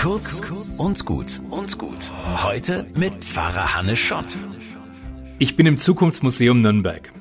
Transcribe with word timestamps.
Kurz 0.00 0.40
und 0.78 1.04
gut 1.04 1.42
und 1.50 1.76
gut. 1.76 2.10
Heute 2.42 2.86
mit 2.96 3.22
Pfarrer 3.22 3.74
Hannes 3.74 3.98
Schott. 3.98 4.34
Ich 5.38 5.56
bin 5.56 5.66
im 5.66 5.76
Zukunftsmuseum 5.76 6.62
Nürnberg. 6.62 7.12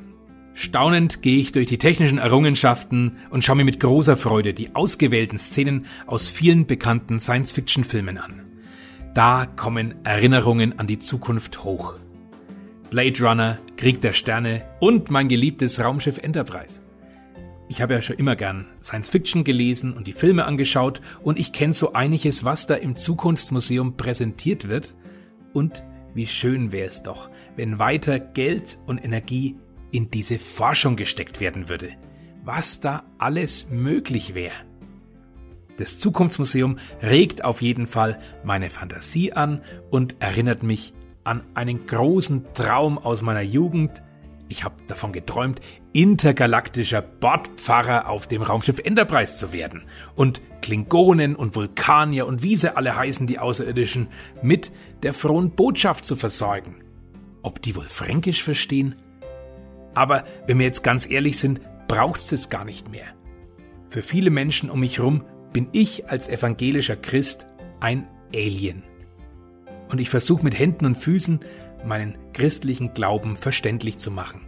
Staunend 0.54 1.22
gehe 1.22 1.40
ich 1.40 1.52
durch 1.52 1.68
die 1.68 1.78
technischen 1.78 2.20
Errungenschaften 2.20 3.18
und 3.32 3.44
schaue 3.44 3.58
mir 3.58 3.66
mit 3.66 3.82
großer 3.82 4.16
Freude 4.16 4.54
die 4.54 4.76
ausgewählten 4.76 5.38
Szenen 5.38 5.88
aus 6.08 6.30
vielen 6.30 6.68
bekannten 6.68 7.20
Science-Fiction-Filmen 7.20 8.18
an. 8.18 8.46
Da 9.14 9.46
kommen 9.46 9.96
Erinnerungen 10.06 10.80
an 10.80 10.88
die 10.88 11.00
Zukunft 11.00 11.66
hoch. 11.66 11.96
Blade 12.92 13.22
Runner, 13.22 13.58
Krieg 13.76 14.00
der 14.00 14.14
Sterne 14.14 14.64
und 14.80 15.12
mein 15.12 15.28
geliebtes 15.28 15.82
Raumschiff 15.84 16.18
Enterprise. 16.18 16.80
Ich 17.72 17.84
habe 17.84 17.94
ja 17.94 18.02
schon 18.02 18.18
immer 18.18 18.36
gern 18.36 18.66
Science 18.82 19.10
Fiction 19.10 19.44
gelesen 19.44 19.94
und 19.94 20.08
die 20.08 20.14
Filme 20.14 20.46
angeschaut 20.46 21.02
und 21.22 21.38
ich 21.38 21.54
kenne 21.54 21.72
so 21.72 21.94
einiges, 21.94 22.44
was 22.44 22.66
da 22.66 22.74
im 22.74 22.96
Zukunftsmuseum 22.96 23.96
präsentiert 23.96 24.68
wird. 24.68 24.96
Und 25.54 25.84
wie 26.16 26.26
schön 26.26 26.72
wäre 26.72 26.88
es 26.88 27.04
doch, 27.04 27.30
wenn 27.56 27.78
weiter 27.78 28.20
Geld 28.20 28.80
und 28.88 28.98
Energie 28.98 29.56
in 29.92 30.10
diese 30.10 30.40
Forschung 30.40 30.96
gesteckt 30.96 31.40
werden 31.40 31.70
würde. 31.70 31.92
Was 32.44 32.80
da 32.80 33.04
alles 33.20 33.70
möglich 33.70 34.34
wäre. 34.34 34.56
Das 35.78 36.00
Zukunftsmuseum 36.00 36.80
regt 37.04 37.46
auf 37.46 37.62
jeden 37.62 37.86
Fall 37.86 38.20
meine 38.44 38.72
Fantasie 38.72 39.34
an 39.34 39.62
und 39.92 40.16
erinnert 40.20 40.64
mich 40.64 40.94
an 41.24 41.44
einen 41.54 41.86
großen 41.86 42.46
Traum 42.56 42.98
aus 42.98 43.22
meiner 43.22 43.42
Jugend, 43.42 44.02
ich 44.50 44.64
habe 44.64 44.76
davon 44.88 45.14
geträumt, 45.14 45.62
intergalaktischer 45.94 47.04
Bordpfarrer 47.04 48.10
auf 48.10 48.28
dem 48.28 48.42
Raumschiff 48.42 48.80
Enterprise 48.80 49.36
zu 49.36 49.54
werden 49.54 49.84
und 50.16 50.42
Klingonen 50.62 51.36
und 51.36 51.56
Vulkanier 51.56 52.26
und 52.26 52.42
wie 52.42 52.58
sie 52.58 52.76
alle 52.76 52.96
heißen, 52.96 53.28
die 53.28 53.40
Außerirdischen, 53.40 54.08
mit 54.42 54.72
der 55.04 55.14
frohen 55.14 55.52
Botschaft 55.52 56.04
zu 56.04 56.16
versorgen. 56.16 56.84
Ob 57.44 57.62
die 57.62 57.76
wohl 57.76 57.86
Fränkisch 57.86 58.44
verstehen? 58.44 58.96
Aber 59.94 60.26
wenn 60.48 60.58
wir 60.58 60.66
jetzt 60.66 60.84
ganz 60.84 61.10
ehrlich 61.10 61.38
sind, 61.38 61.62
braucht's 61.88 62.30
das 62.30 62.50
gar 62.50 62.66
nicht 62.66 62.90
mehr. 62.90 63.06
Für 63.88 64.02
viele 64.02 64.32
Menschen 64.32 64.70
um 64.70 64.80
mich 64.80 64.98
herum 64.98 65.26
bin 65.54 65.68
ich 65.72 66.10
als 66.10 66.28
evangelischer 66.28 66.96
Christ 66.96 67.46
ein 67.80 68.08
Alien. 68.34 68.84
Und 69.90 70.00
ich 70.00 70.10
versuche 70.10 70.44
mit 70.44 70.58
Händen 70.58 70.86
und 70.86 70.96
Füßen 70.96 71.40
meinen 71.86 72.18
christlichen 72.34 72.94
Glauben 72.94 73.36
verständlich 73.36 73.98
zu 73.98 74.12
machen, 74.12 74.42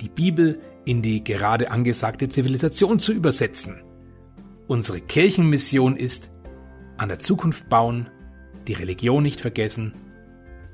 die 0.00 0.08
Bibel 0.08 0.60
in 0.84 1.02
die 1.02 1.22
gerade 1.22 1.70
angesagte 1.70 2.28
Zivilisation 2.28 2.98
zu 2.98 3.12
übersetzen. 3.12 3.82
Unsere 4.66 5.00
Kirchenmission 5.00 5.96
ist, 5.96 6.30
an 6.96 7.08
der 7.08 7.18
Zukunft 7.18 7.68
bauen, 7.68 8.08
die 8.68 8.74
Religion 8.74 9.22
nicht 9.22 9.40
vergessen, 9.40 9.94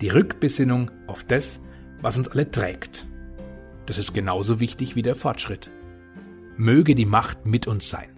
die 0.00 0.08
Rückbesinnung 0.08 0.91
auf 1.06 1.24
das, 1.24 1.61
was 2.00 2.19
uns 2.19 2.28
alle 2.28 2.50
trägt. 2.50 3.06
Das 3.86 3.98
ist 3.98 4.12
genauso 4.12 4.61
wichtig 4.61 4.97
wie 4.97 5.02
der 5.02 5.14
Fortschritt. 5.14 5.70
Möge 6.56 6.94
die 6.94 7.06
Macht 7.06 7.47
mit 7.47 7.67
uns 7.67 7.89
sein. 7.89 8.16